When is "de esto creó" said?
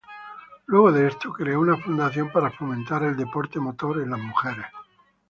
0.91-1.59